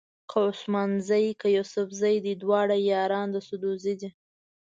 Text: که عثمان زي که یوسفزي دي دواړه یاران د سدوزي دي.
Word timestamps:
که 0.29 0.37
عثمان 0.49 0.91
زي 1.07 1.25
که 1.39 1.47
یوسفزي 1.57 2.15
دي 2.25 2.33
دواړه 2.43 2.75
یاران 2.91 3.27
د 3.31 3.35
سدوزي 3.47 3.93
دي. 4.01 4.09